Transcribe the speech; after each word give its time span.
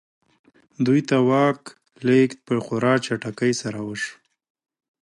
دوی 0.85 0.99
ته 1.07 1.15
د 1.21 1.23
واک 1.29 1.61
لېږد 2.07 2.39
په 2.47 2.53
خورا 2.65 2.93
چټکۍ 3.05 3.51
سره 3.61 3.79
وشو. 3.87 4.13